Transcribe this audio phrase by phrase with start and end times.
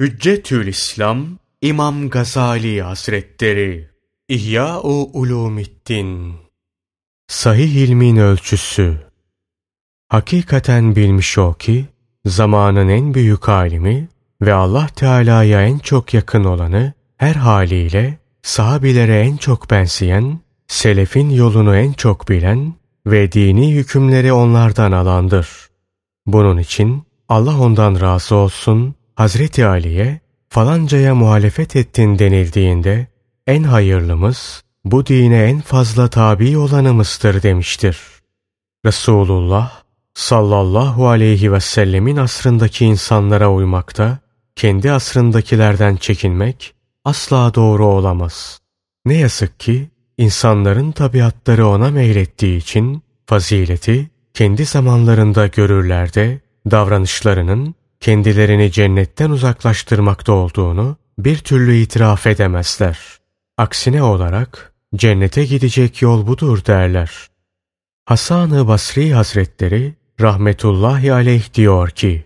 [0.00, 1.26] Hüccetül İslam
[1.62, 3.88] İmam Gazali Hazretleri
[4.28, 6.34] İhya-u Ulumiddin
[7.28, 8.98] Sahih ilmin ölçüsü
[10.08, 11.86] Hakikaten bilmiş o ki
[12.24, 14.08] zamanın en büyük alimi
[14.42, 21.76] ve Allah Teala'ya en çok yakın olanı her haliyle sahabilere en çok benzeyen, selefin yolunu
[21.76, 22.74] en çok bilen
[23.06, 25.48] ve dini hükümleri onlardan alandır.
[26.26, 33.06] Bunun için Allah ondan razı olsun Hazreti Ali'ye falancaya muhalefet ettin denildiğinde
[33.46, 37.98] en hayırlımız bu dine en fazla tabi olanımızdır demiştir.
[38.86, 39.82] Resulullah
[40.14, 44.18] sallallahu aleyhi ve sellemin asrındaki insanlara uymakta,
[44.56, 48.58] kendi asrındakilerden çekinmek asla doğru olamaz.
[49.06, 58.72] Ne yazık ki insanların tabiatları ona meylettiği için fazileti kendi zamanlarında görürler de davranışlarının kendilerini
[58.72, 62.98] cennetten uzaklaştırmakta olduğunu bir türlü itiraf edemezler.
[63.58, 67.10] Aksine olarak cennete gidecek yol budur derler.
[68.04, 72.24] Hasan-ı Basri Hazretleri rahmetullahi aleyh diyor ki,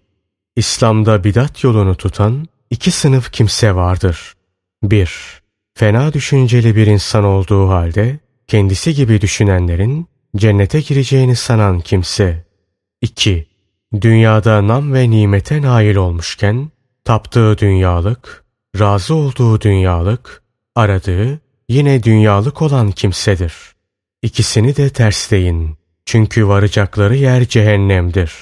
[0.57, 4.35] İslam'da bidat yolunu tutan iki sınıf kimse vardır.
[4.83, 5.43] 1.
[5.75, 12.45] Fena düşünceli bir insan olduğu halde kendisi gibi düşünenlerin cennete gireceğini sanan kimse.
[13.03, 13.49] 2.
[13.95, 16.71] Dünyada nam ve nimete nail olmuşken
[17.05, 18.45] taptığı dünyalık,
[18.79, 20.43] razı olduğu dünyalık,
[20.75, 23.55] aradığı yine dünyalık olan kimsedir.
[24.23, 25.77] İkisini de tersleyin.
[26.07, 28.33] Çünkü varacakları yer cehennemdir.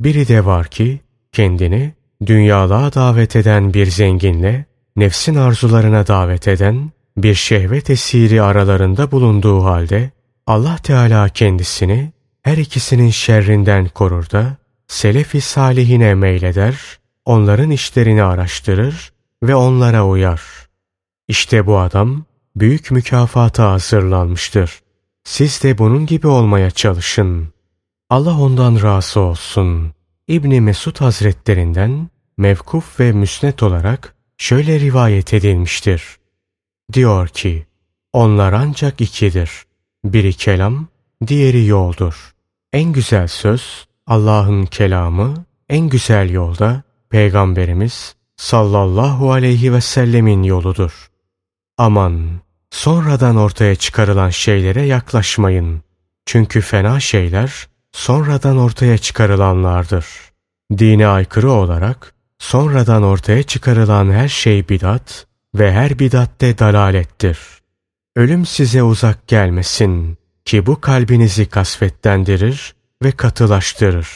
[0.00, 1.00] Biri de var ki
[1.32, 1.94] kendini
[2.26, 4.64] dünyalığa davet eden bir zenginle
[4.96, 10.10] nefsin arzularına davet eden bir şehvet esiri aralarında bulunduğu halde
[10.46, 12.12] Allah Teala kendisini
[12.42, 14.56] her ikisinin şerrinden korur da
[14.88, 19.12] Selefi salihine meyleder, onların işlerini araştırır
[19.42, 20.42] ve onlara uyar.
[21.28, 22.24] İşte bu adam
[22.56, 24.80] büyük mükafata hazırlanmıştır.
[25.24, 27.48] Siz de bunun gibi olmaya çalışın.
[28.10, 29.92] Allah ondan razı olsun.
[30.28, 32.08] İbni Mesud Hazretlerinden
[32.38, 36.16] mevkuf ve müsnet olarak şöyle rivayet edilmiştir.
[36.92, 37.66] Diyor ki,
[38.12, 39.50] onlar ancak ikidir.
[40.04, 40.86] Biri kelam,
[41.26, 42.34] diğeri yoldur.
[42.72, 51.10] En güzel söz Allah'ın kelamı, en güzel yolda Peygamberimiz sallallahu aleyhi ve sellemin yoludur.
[51.78, 52.40] Aman
[52.70, 55.82] sonradan ortaya çıkarılan şeylere yaklaşmayın.
[56.26, 60.06] Çünkü fena şeyler sonradan ortaya çıkarılanlardır.
[60.78, 67.38] Dine aykırı olarak sonradan ortaya çıkarılan her şey bidat ve her bidatte dalalettir.
[68.16, 74.08] Ölüm size uzak gelmesin ki bu kalbinizi kasvetlendirir ve katılaştırır.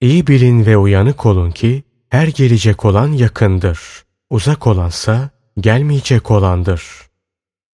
[0.00, 3.80] İyi bilin ve uyanık olun ki her gelecek olan yakındır.
[4.30, 6.82] Uzak olansa gelmeyecek olandır.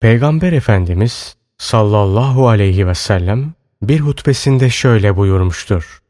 [0.01, 3.53] Peygamber Efendimiz sallallahu aleyhi ve sellem
[3.83, 6.03] bir hutbesinde şöyle buyurmuştur.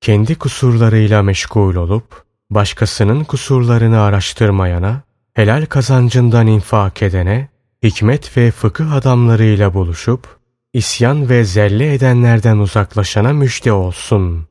[0.00, 5.02] Kendi kusurlarıyla meşgul olup başkasının kusurlarını araştırmayana,
[5.34, 7.48] helal kazancından infak edene,
[7.82, 10.41] hikmet ve fıkıh adamlarıyla buluşup
[10.72, 14.46] isyan ve zelle edenlerden uzaklaşana müjde olsun.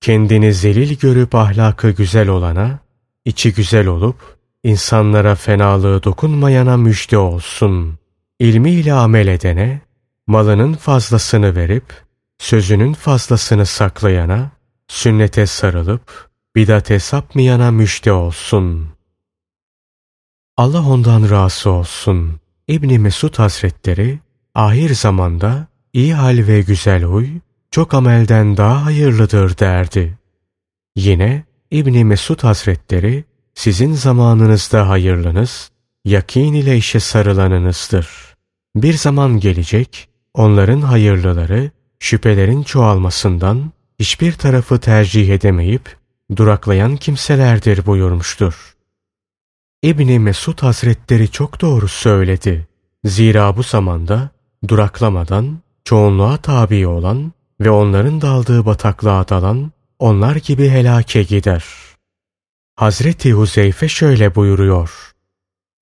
[0.00, 2.78] Kendini zelil görüp ahlakı güzel olana,
[3.24, 7.98] içi güzel olup insanlara fenalığı dokunmayana müjde olsun.
[8.38, 9.80] İlmiyle amel edene,
[10.26, 11.84] malının fazlasını verip,
[12.38, 14.50] sözünün fazlasını saklayana,
[14.88, 18.88] sünnete sarılıp, bidate sapmayana müjde olsun.
[20.56, 22.40] Allah ondan razı olsun.
[22.68, 24.18] İbni Mesud Hazretleri,
[24.54, 27.28] ahir zamanda iyi hal ve güzel huy,
[27.70, 30.18] çok amelden daha hayırlıdır derdi.
[30.96, 35.70] Yine İbni Mesud Hazretleri, sizin zamanınızda hayırlınız,
[36.04, 38.08] yakin ile işe sarılanınızdır.
[38.76, 45.96] Bir zaman gelecek, onların hayırlıları, şüphelerin çoğalmasından hiçbir tarafı tercih edemeyip,
[46.36, 48.74] duraklayan kimselerdir buyurmuştur.
[49.82, 52.66] İbni Mesud Hazretleri çok doğru söyledi.
[53.04, 54.30] Zira bu zamanda
[54.68, 61.64] duraklamadan çoğunluğa tabi olan ve onların daldığı bataklığa dalan onlar gibi helake gider.
[62.76, 64.90] Hazreti Huzeyfe şöyle buyuruyor.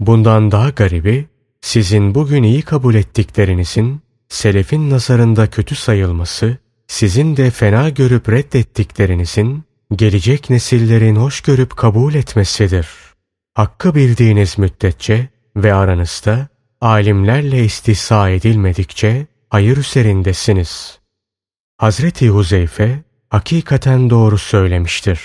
[0.00, 1.28] Bundan daha garibi,
[1.60, 6.56] sizin bugün iyi kabul ettiklerinizin, selefin nazarında kötü sayılması,
[6.86, 9.64] sizin de fena görüp reddettiklerinizin,
[9.96, 12.88] gelecek nesillerin hoş görüp kabul etmesidir.
[13.54, 16.48] Hakkı bildiğiniz müddetçe ve aranızda
[16.82, 20.98] alimlerle istihsa edilmedikçe hayır üzerindesiniz.
[21.78, 25.20] Hazreti Huzeyfe hakikaten doğru söylemiştir.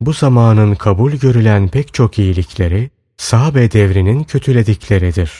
[0.00, 5.32] Bu zamanın kabul görülen pek çok iyilikleri sahabe devrinin kötüledikleridir.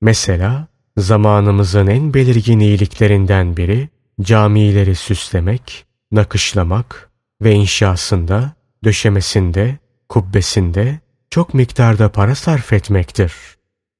[0.00, 0.66] Mesela
[0.96, 3.88] zamanımızın en belirgin iyiliklerinden biri
[4.20, 7.10] camileri süslemek, nakışlamak
[7.42, 8.52] ve inşasında,
[8.84, 9.78] döşemesinde,
[10.08, 13.32] kubbesinde çok miktarda para sarf etmektir.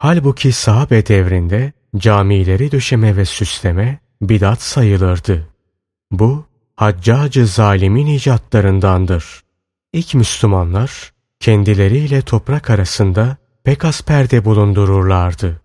[0.02, 5.48] Halbuki sahabe devrinde camileri döşeme ve süsleme bidat sayılırdı.
[6.10, 6.44] Bu
[6.76, 9.42] haccacı zalimin icatlarındandır.
[9.92, 15.60] İlk Müslümanlar kendileriyle toprak arasında pek az perde bulundururlardı.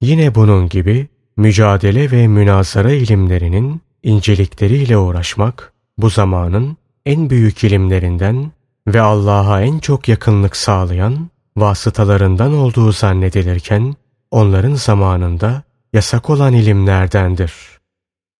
[0.00, 6.76] Yine bunun gibi mücadele ve münazara ilimlerinin incelikleriyle uğraşmak bu zamanın
[7.06, 8.52] en büyük ilimlerinden
[8.86, 13.94] ve Allah'a en çok yakınlık sağlayan vasıtalarından olduğu zannedilirken
[14.30, 15.62] onların zamanında
[15.92, 17.52] yasak olan ilimlerdendir.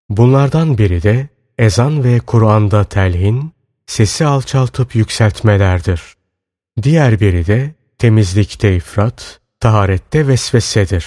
[0.09, 1.27] Bunlardan biri de
[1.57, 3.51] ezan ve Kur'an'da telhin,
[3.85, 6.01] sesi alçaltıp yükseltmelerdir.
[6.83, 11.05] Diğer biri de temizlikte ifrat, taharette vesvesedir.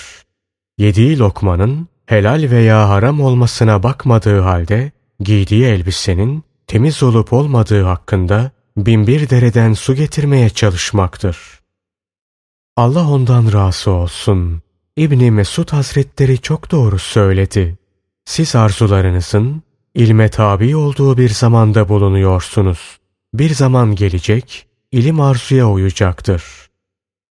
[0.78, 9.30] Yediği lokmanın helal veya haram olmasına bakmadığı halde giydiği elbisenin temiz olup olmadığı hakkında binbir
[9.30, 11.63] dereden su getirmeye çalışmaktır.
[12.76, 14.62] Allah ondan razı olsun.
[14.96, 17.78] İbni Mesud Hazretleri çok doğru söyledi.
[18.24, 19.62] Siz arzularınızın
[19.94, 22.98] ilme tabi olduğu bir zamanda bulunuyorsunuz.
[23.34, 26.44] Bir zaman gelecek, ilim arzuya uyacaktır.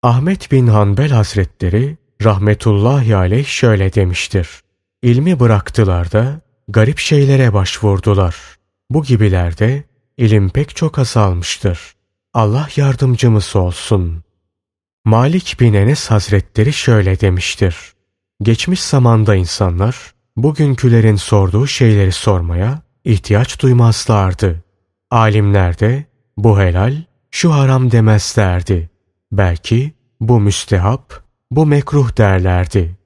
[0.03, 4.49] Ahmet bin Hanbel Hazretleri rahmetullahi aleyh şöyle demiştir.
[5.03, 8.37] İlmi bıraktılar da garip şeylere başvurdular.
[8.91, 9.85] Bu gibilerde
[10.17, 11.95] ilim pek çok azalmıştır.
[12.35, 14.23] Allah yardımcımız olsun.
[15.05, 17.77] Malik bin Enes Hazretleri şöyle demiştir.
[18.43, 24.65] Geçmiş zamanda insanlar bugünkülerin sorduğu şeyleri sormaya ihtiyaç duymazlardı.
[25.11, 26.05] Alimler de
[26.37, 26.97] bu helal,
[27.31, 28.91] şu haram demezlerdi.
[29.33, 32.97] Belki bu müstehap, bu mekruh derlerdi.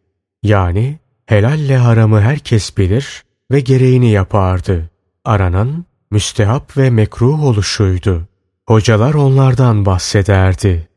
[0.43, 4.91] Yani helalle haramı herkes bilir ve gereğini yapardı.
[5.25, 8.29] Aranan müstehap ve mekruh oluşuydu.
[8.67, 10.89] Hocalar onlardan bahsederdi.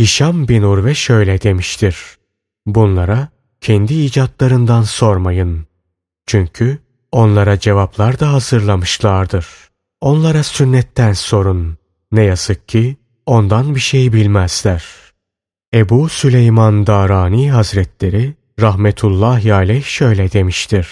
[0.00, 1.96] Hişam bin Urve şöyle demiştir.
[2.66, 3.28] Bunlara
[3.60, 5.66] kendi icatlarından sormayın.
[6.26, 6.78] Çünkü
[7.12, 9.46] onlara cevaplar da hazırlamışlardır.
[10.00, 11.76] Onlara sünnetten sorun.
[12.12, 12.96] Ne yazık ki
[13.26, 14.84] ondan bir şey bilmezler.
[15.74, 20.88] Ebu Süleyman Darani Hazretleri rahmetullahi aleyh şöyle demiştir.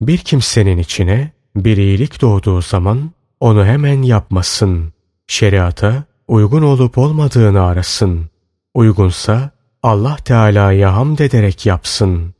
[0.00, 3.10] Bir kimsenin içine bir iyilik doğduğu zaman
[3.40, 4.92] onu hemen yapmasın.
[5.26, 8.30] Şeriata uygun olup olmadığını arasın.
[8.74, 9.50] Uygunsa
[9.82, 12.34] Allah Teala'ya hamd ederek yapsın.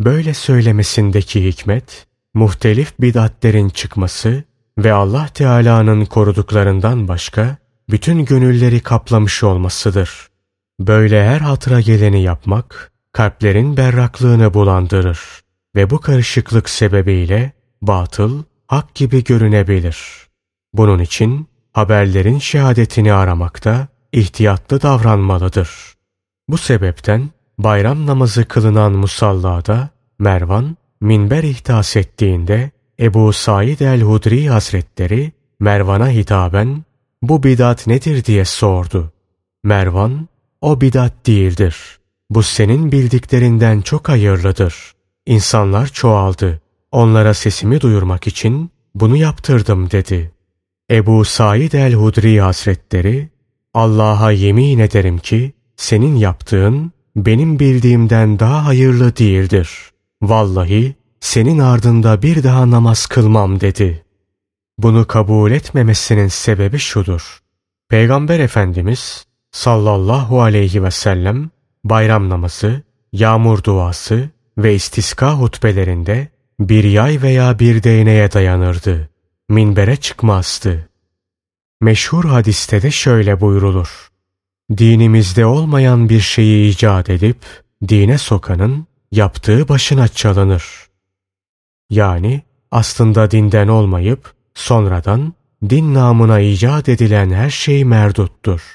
[0.00, 4.44] Böyle söylemesindeki hikmet, muhtelif bidatlerin çıkması
[4.78, 7.56] ve Allah Teala'nın koruduklarından başka
[7.90, 10.28] bütün gönülleri kaplamış olmasıdır.
[10.80, 15.20] Böyle her hatıra geleni yapmak, kalplerin berraklığını bulandırır
[15.76, 17.52] ve bu karışıklık sebebiyle
[17.82, 19.98] batıl, hak gibi görünebilir.
[20.72, 25.70] Bunun için haberlerin şehadetini aramakta ihtiyatlı davranmalıdır.
[26.48, 29.88] Bu sebepten bayram namazı kılınan musallada
[30.18, 32.70] Mervan minber ihtas ettiğinde
[33.00, 36.84] Ebu Said el-Hudri Hazretleri Mervan'a hitaben
[37.22, 39.12] bu bidat nedir diye sordu.
[39.64, 40.28] Mervan
[40.60, 41.76] o bidat değildir.
[42.30, 44.92] Bu senin bildiklerinden çok hayırlıdır.
[45.26, 46.60] İnsanlar çoğaldı.
[46.92, 50.32] Onlara sesimi duyurmak için bunu yaptırdım dedi.
[50.90, 53.28] Ebu Said el-Hudri Hazretleri,
[53.74, 59.70] Allah'a yemin ederim ki senin yaptığın benim bildiğimden daha hayırlı değildir.
[60.22, 64.04] Vallahi senin ardında bir daha namaz kılmam dedi.
[64.78, 67.38] Bunu kabul etmemesinin sebebi şudur.
[67.88, 71.50] Peygamber Efendimiz sallallahu aleyhi ve sellem
[71.84, 72.82] bayram namazı,
[73.12, 76.28] yağmur duası ve istiska hutbelerinde
[76.60, 79.09] bir yay veya bir değneğe dayanırdı.
[79.50, 80.88] Minbere çıkmazdı.
[81.80, 84.10] Meşhur hadiste de şöyle buyrulur.
[84.76, 87.36] Dinimizde olmayan bir şeyi icat edip
[87.88, 90.64] dine sokanın yaptığı başına çalınır.
[91.90, 95.34] Yani aslında dinden olmayıp sonradan
[95.70, 98.74] din namına icat edilen her şey merduttur.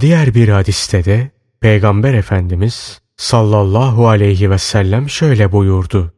[0.00, 1.30] Diğer bir hadiste de
[1.60, 6.12] Peygamber Efendimiz sallallahu aleyhi ve sellem şöyle buyurdu.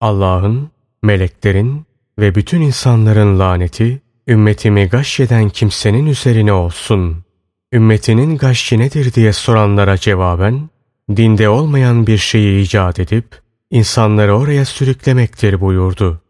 [0.00, 0.70] Allah'ın,
[1.02, 1.86] meleklerin
[2.18, 7.24] ve bütün insanların laneti ümmetimi gaşyeden kimsenin üzerine olsun.
[7.72, 10.70] Ümmetinin gaşçı nedir diye soranlara cevaben,
[11.16, 13.40] dinde olmayan bir şeyi icat edip
[13.70, 16.20] insanları oraya sürüklemektir buyurdu.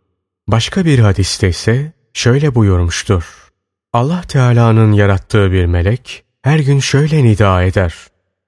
[0.48, 3.48] Başka bir hadiste ise şöyle buyurmuştur.
[3.92, 7.94] Allah Teala'nın yarattığı bir melek her gün şöyle nida eder.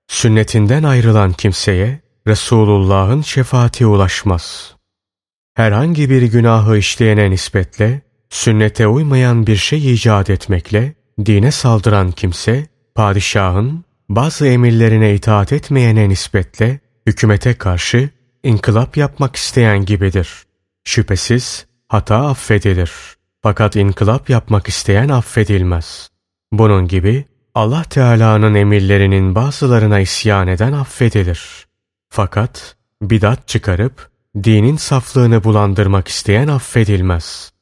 [0.08, 4.73] Sünnetinden ayrılan kimseye Resulullah'ın şefaati ulaşmaz.
[5.54, 10.94] Herhangi bir günahı işleyene nispetle, sünnete uymayan bir şey icat etmekle,
[11.26, 18.08] dine saldıran kimse, padişahın bazı emirlerine itaat etmeyene nispetle, hükümete karşı
[18.42, 20.28] inkılap yapmak isteyen gibidir.
[20.84, 22.92] Şüphesiz hata affedilir.
[23.42, 26.08] Fakat inkılap yapmak isteyen affedilmez.
[26.52, 31.66] Bunun gibi Allah Teala'nın emirlerinin bazılarına isyan eden affedilir.
[32.08, 37.52] Fakat bidat çıkarıp dinin saflığını bulandırmak isteyen affedilmez.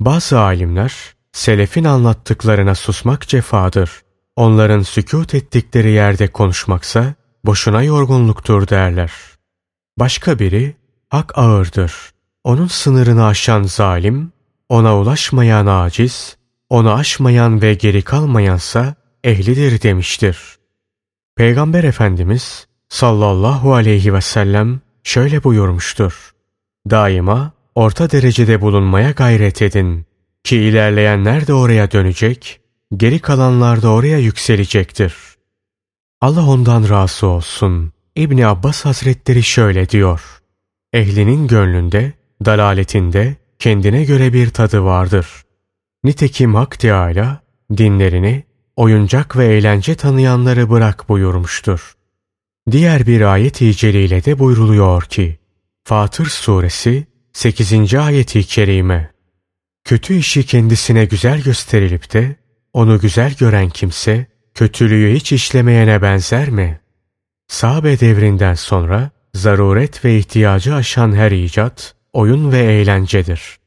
[0.00, 0.94] Bazı alimler
[1.32, 3.90] selefin anlattıklarına susmak cefadır.
[4.36, 7.14] Onların sükut ettikleri yerde konuşmaksa
[7.44, 9.12] boşuna yorgunluktur derler.
[9.98, 10.76] Başka biri
[11.08, 11.92] hak ağırdır.
[12.44, 14.32] Onun sınırını aşan zalim,
[14.68, 16.36] ona ulaşmayan aciz,
[16.68, 20.38] onu aşmayan ve geri kalmayansa ehlidir demiştir.
[21.36, 26.30] Peygamber Efendimiz sallallahu aleyhi ve sellem şöyle buyurmuştur.
[26.90, 30.06] Daima orta derecede bulunmaya gayret edin
[30.44, 32.60] ki ilerleyenler de oraya dönecek,
[32.96, 35.14] geri kalanlar da oraya yükselecektir.
[36.20, 37.92] Allah ondan razı olsun.
[38.16, 40.40] İbni Abbas Hazretleri şöyle diyor.
[40.92, 42.12] Ehlinin gönlünde,
[42.44, 45.26] dalaletinde kendine göre bir tadı vardır.
[46.04, 47.40] Nitekim Hak Teâlâ
[47.76, 48.44] dinlerini
[48.76, 51.94] oyuncak ve eğlence tanıyanları bırak buyurmuştur.
[52.70, 55.38] Diğer bir ayet-i celile de buyruluyor ki,
[55.84, 57.94] Fatır suresi 8.
[57.94, 59.10] ayeti kerime.
[59.84, 62.36] Kötü işi kendisine güzel gösterilip de
[62.72, 66.80] onu güzel gören kimse kötülüğü hiç işlemeyene benzer mi?
[67.48, 73.58] Sahabe devrinden sonra zaruret ve ihtiyacı aşan her icat oyun ve eğlencedir.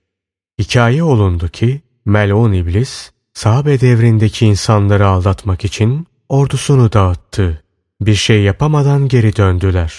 [0.59, 7.62] Hikaye olundu ki melun iblis sahabe devrindeki insanları aldatmak için ordusunu dağıttı.
[8.05, 9.93] Bir şey yapamadan geri döndüler.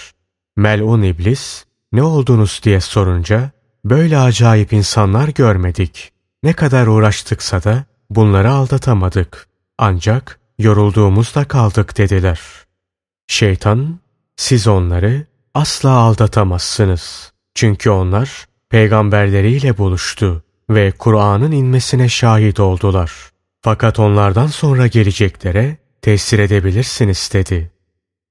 [0.57, 3.51] Melun iblis ne oldunuz diye sorunca
[3.85, 6.13] böyle acayip insanlar görmedik.
[6.43, 9.49] Ne kadar uğraştıksa da bunları aldatamadık.
[9.79, 12.41] Ancak yorulduğumuzda kaldık dediler.
[13.27, 14.01] Şeytan,
[14.37, 17.33] siz onları asla aldatamazsınız.
[17.55, 23.13] Çünkü onlar peygamberleriyle buluştu ve Kur'an'ın inmesine şahit oldular.
[23.63, 27.74] Fakat onlardan sonra geleceklere tesir edebilirsiniz dedi.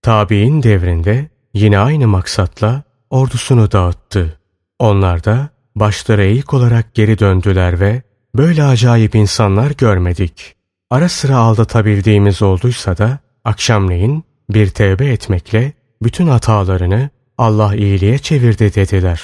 [0.04, 4.40] Tabi'in devrinde yine aynı maksatla ordusunu dağıttı.
[4.80, 8.02] Onlar da başları eğik olarak geri döndüler ve
[8.36, 10.56] böyle acayip insanlar görmedik.
[10.90, 19.22] Ara sıra aldatabildiğimiz olduysa da akşamleyin bir tevbe etmekle bütün hatalarını Allah iyiliğe çevirdi dediler.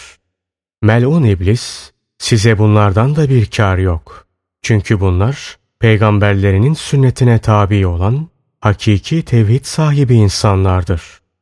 [0.81, 4.27] Melun iblis size bunlardan da bir kar yok.
[4.61, 11.01] Çünkü bunlar peygamberlerinin sünnetine tabi olan hakiki tevhid sahibi insanlardır.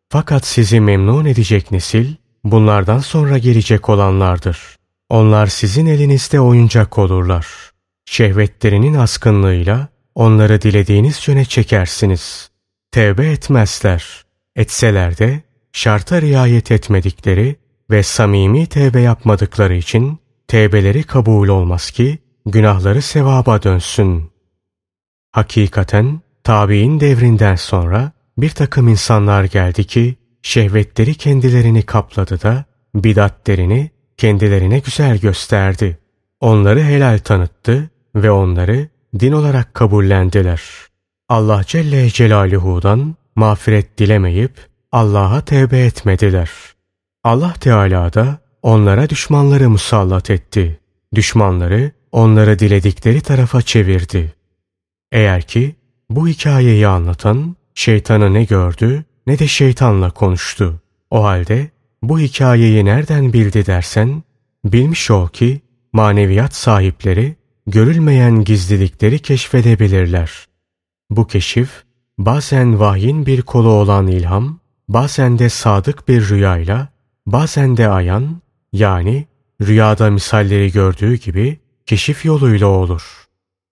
[0.10, 4.78] Fakat sizi memnun edecek nesil bunlardan sonra gelecek olanlardır.
[5.10, 7.48] Onlar sizin elinizde oyuncak olurlar.
[8.06, 12.50] Şehvetlerinin askınlığıyla onları dilediğiniz yöne çekersiniz.
[12.92, 14.26] Tevbe etmezler.
[14.56, 17.56] Etseler de şarta riayet etmedikleri
[17.92, 24.32] ve samimi tevbe yapmadıkları için tevbeleri kabul olmaz ki günahları sevaba dönsün.
[25.32, 34.80] Hakikaten tabi'in devrinden sonra bir takım insanlar geldi ki şehvetleri kendilerini kapladı da bidatlerini kendilerine
[34.80, 35.98] güzel gösterdi.
[36.40, 38.88] Onları helal tanıttı ve onları
[39.20, 40.62] din olarak kabullendiler.
[41.30, 44.52] Allah Celle Celaluhu'dan mağfiret dilemeyip
[44.92, 46.52] Allah'a tevbe etmediler.
[47.24, 50.80] Allah Teala da onlara düşmanları musallat etti.
[51.16, 54.34] Düşmanları onları diledikleri tarafa çevirdi.
[55.12, 55.76] Eğer ki
[56.10, 60.82] bu hikayeyi anlatan şeytanı ne gördü ne de şeytanla konuştu.
[61.12, 61.70] O halde
[62.02, 64.24] bu hikayeyi nereden bildi dersen,
[64.66, 65.62] bilmiş ol ki
[65.94, 67.36] maneviyat sahipleri
[67.68, 70.48] görülmeyen gizlilikleri keşfedebilirler.
[71.10, 71.84] Bu keşif
[72.18, 74.60] bazen vahyin bir kolu olan ilham,
[74.90, 76.88] bazen de sadık bir rüyayla,
[77.26, 78.42] bazen de ayan
[78.74, 79.28] yani
[79.62, 83.28] rüyada misalleri gördüğü gibi keşif yoluyla olur.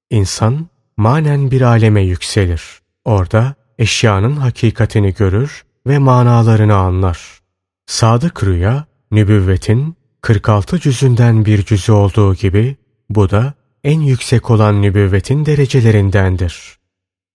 [0.09, 2.61] İnsan manen bir aleme yükselir.
[3.05, 7.39] Orada eşyanın hakikatini görür ve manalarını anlar.
[7.85, 12.75] Sadık rüya, nübüvvetin 46 cüzünden bir cüzü olduğu gibi
[13.09, 16.77] bu da en yüksek olan nübüvvetin derecelerindendir.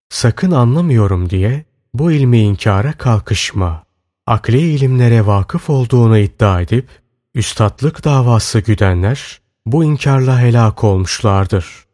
[0.08, 1.64] Sakın anlamıyorum diye
[1.94, 3.84] bu ilmi inkara kalkışma.
[4.26, 6.88] Akli ilimlere vakıf olduğunu iddia edip
[7.34, 11.89] üstatlık davası güdenler bu inkarla helak olmuşlardır.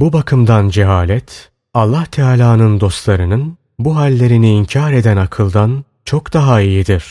[0.00, 7.04] Bu bakımdan cehalet Allah Teala'nın dostlarının bu hallerini inkar eden akıldan çok daha iyidir.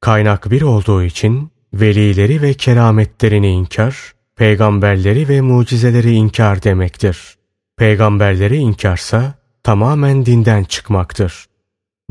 [0.00, 7.34] Kaynak bir olduğu için velileri ve kerametlerini inkar, peygamberleri ve mucizeleri inkar demektir.
[7.76, 11.46] Peygamberleri inkarsa tamamen dinden çıkmaktır.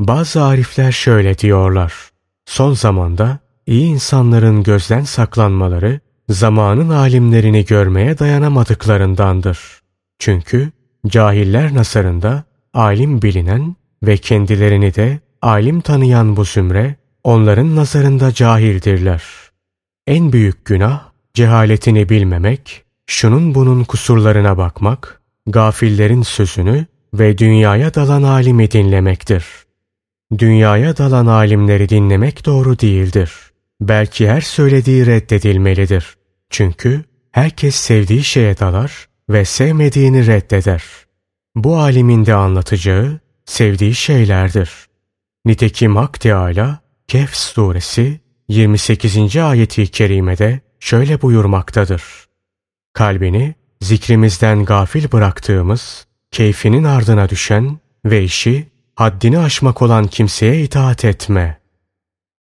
[0.00, 1.94] Bazı arifler şöyle diyorlar.
[2.46, 9.77] Son zamanda iyi insanların gözden saklanmaları zamanın alimlerini görmeye dayanamadıklarındandır.
[10.18, 10.70] Çünkü
[11.06, 12.44] cahiller nasarında
[12.74, 19.22] alim bilinen ve kendilerini de alim tanıyan bu zümre onların nazarında cahildirler.
[20.06, 28.70] En büyük günah cehaletini bilmemek, şunun bunun kusurlarına bakmak, gafillerin sözünü ve dünyaya dalan alimi
[28.70, 29.44] dinlemektir.
[30.38, 33.32] Dünyaya dalan alimleri dinlemek doğru değildir.
[33.80, 36.16] Belki her söylediği reddedilmelidir.
[36.50, 40.84] Çünkü herkes sevdiği şeye dalar ve sevmediğini reddeder.
[41.54, 44.70] Bu alimin de anlatacağı sevdiği şeylerdir.
[45.44, 49.36] Nitekim Hak Teâlâ Kehf suresi 28.
[49.36, 52.02] ayeti kerimede şöyle buyurmaktadır.
[52.92, 61.60] Kalbini zikrimizden gafil bıraktığımız, keyfinin ardına düşen ve işi haddini aşmak olan kimseye itaat etme.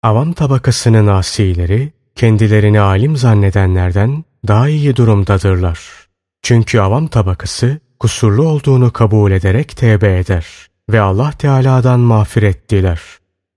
[0.04, 6.01] Avam tabakasının asileri kendilerini alim zannedenlerden daha iyi durumdadırlar.
[6.42, 10.46] Çünkü avam tabakası kusurlu olduğunu kabul ederek tevbe eder
[10.90, 13.02] ve Allah Teala'dan mağfiret diler.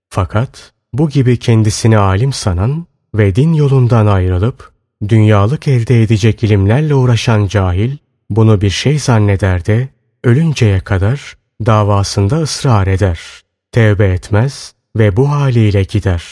[0.09, 4.71] Fakat bu gibi kendisini alim sanan ve din yolundan ayrılıp
[5.09, 7.97] dünyalık elde edecek ilimlerle uğraşan cahil
[8.29, 9.89] bunu bir şey zanneder de
[10.23, 13.19] ölünceye kadar davasında ısrar eder.
[13.71, 16.23] Tevbe etmez ve bu haliyle gider.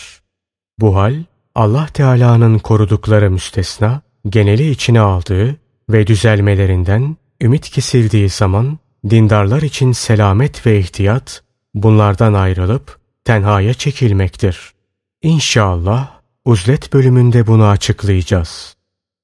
[0.80, 1.24] Bu hal
[1.56, 5.56] Allah Teala'nın korudukları müstesna, geneli içine aldığı
[5.90, 14.74] ve düzelmelerinden ümit kesildiği zaman dindarlar için selamet ve ihtiyat bunlardan ayrılıp tenhaya çekilmektir.
[15.22, 16.12] İnşallah
[16.46, 18.76] uzlet bölümünde bunu açıklayacağız.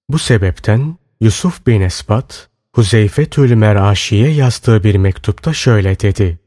[0.09, 6.39] Bu sebepten Yusuf bin Esbat, Huzeyfe Tül Meraşi'ye yazdığı bir mektupta şöyle dedi.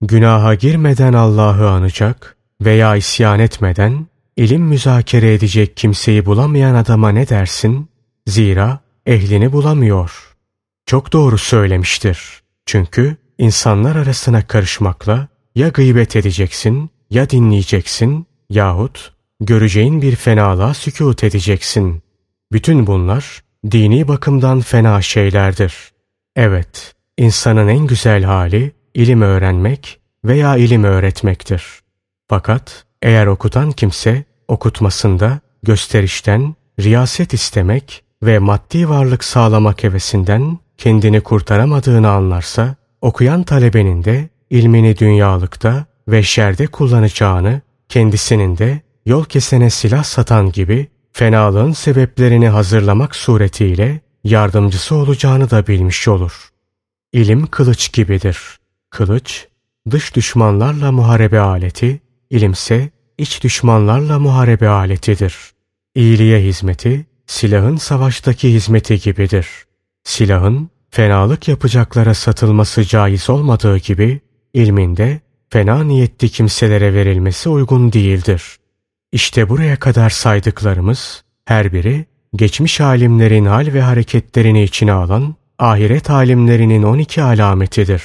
[0.00, 4.06] Günaha girmeden Allah'ı anacak veya isyan etmeden
[4.36, 7.88] ilim müzakere edecek kimseyi bulamayan adama ne dersin?
[8.26, 10.36] Zira ehlini bulamıyor.
[10.86, 12.42] Çok doğru söylemiştir.
[12.66, 22.02] Çünkü insanlar arasına karışmakla ya gıybet edeceksin, ya dinleyeceksin yahut göreceğin bir fenalığa sükut edeceksin.
[22.52, 25.74] Bütün bunlar dini bakımdan fena şeylerdir.
[26.36, 31.64] Evet, insanın en güzel hali ilim öğrenmek veya ilim öğretmektir.
[32.28, 42.10] Fakat eğer okutan kimse okutmasında gösterişten, riyaset istemek ve maddi varlık sağlamak hevesinden kendini kurtaramadığını
[42.10, 50.52] anlarsa, okuyan talebenin de ilmini dünyalıkta ve şerde kullanacağını, kendisinin de yol kesene silah satan
[50.52, 56.48] gibi fenalığın sebeplerini hazırlamak suretiyle yardımcısı olacağını da bilmiş olur.
[57.12, 58.38] İlim kılıç gibidir.
[58.90, 59.46] Kılıç,
[59.90, 65.36] dış düşmanlarla muharebe aleti, ilimse iç düşmanlarla muharebe aletidir.
[65.94, 69.46] İyiliğe hizmeti, silahın savaştaki hizmeti gibidir.
[70.04, 74.20] Silahın fenalık yapacaklara satılması caiz olmadığı gibi,
[74.54, 78.42] ilminde fena niyetli kimselere verilmesi uygun değildir.
[79.12, 82.06] İşte buraya kadar saydıklarımız, her biri
[82.36, 88.02] geçmiş alimlerin hal ve hareketlerini içine alan ahiret alimlerinin 12 alametidir.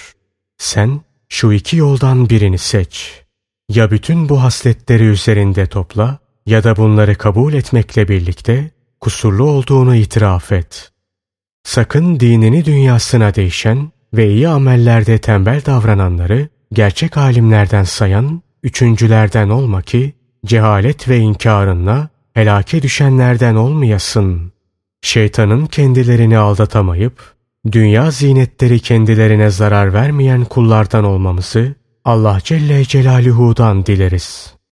[0.58, 3.24] Sen şu iki yoldan birini seç.
[3.70, 10.52] Ya bütün bu hasletleri üzerinde topla ya da bunları kabul etmekle birlikte kusurlu olduğunu itiraf
[10.52, 10.92] et.
[11.64, 20.14] Sakın dinini dünyasına değişen ve iyi amellerde tembel davrananları gerçek alimlerden sayan üçüncülerden olma ki
[20.46, 24.52] cehalet ve inkarınla helake düşenlerden olmayasın.
[25.02, 27.36] Şeytanın kendilerini aldatamayıp
[27.72, 34.57] dünya zinetleri kendilerine zarar vermeyen kullardan olmamızı Allah Celle Celaluhu'dan dileriz.